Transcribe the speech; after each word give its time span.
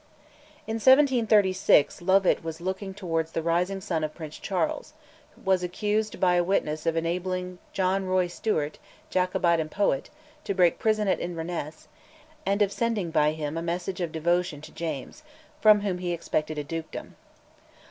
In 0.65 0.77
1736 0.77 2.01
Lovat 2.01 2.43
was 2.43 2.59
looking 2.59 2.91
towards 2.95 3.33
the 3.33 3.43
rising 3.43 3.79
sun 3.81 4.03
of 4.03 4.15
Prince 4.15 4.39
Charles; 4.39 4.93
was 5.45 5.61
accused 5.61 6.19
by 6.19 6.37
a 6.37 6.43
witness 6.43 6.87
of 6.87 6.95
enabling 6.97 7.59
John 7.71 8.07
Roy 8.07 8.25
Stewart, 8.25 8.79
Jacobite 9.11 9.59
and 9.59 9.69
poet, 9.69 10.09
to 10.45 10.55
break 10.55 10.79
prison 10.79 11.07
at 11.07 11.19
Inverness, 11.19 11.87
and 12.47 12.63
of 12.63 12.71
sending 12.71 13.11
by 13.11 13.33
him 13.33 13.57
a 13.59 13.61
message 13.61 14.01
of 14.01 14.11
devotion 14.11 14.59
to 14.61 14.71
James, 14.71 15.21
from 15.59 15.81
whom 15.81 15.99
he 15.99 16.13
expected 16.13 16.57
a 16.57 16.63
dukedom. 16.63 17.15